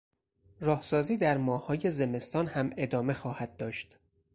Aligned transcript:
راهسازی 0.59 1.17
در 1.17 1.37
ماههای 1.37 1.89
زمستان 1.89 2.47
هم 2.47 2.73
ادامه 2.77 3.13
خواهد 3.13 3.57
داشت. 3.57 3.97